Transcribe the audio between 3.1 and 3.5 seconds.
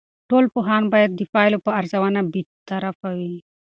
وي.